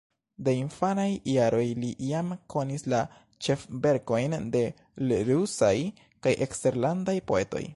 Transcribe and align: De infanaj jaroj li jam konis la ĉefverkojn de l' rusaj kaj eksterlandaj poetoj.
De 0.45 0.53
infanaj 0.59 1.09
jaroj 1.33 1.65
li 1.83 1.89
jam 2.05 2.31
konis 2.53 2.85
la 2.93 3.01
ĉefverkojn 3.49 4.37
de 4.57 4.63
l' 5.07 5.21
rusaj 5.29 5.73
kaj 6.27 6.35
eksterlandaj 6.49 7.17
poetoj. 7.33 7.67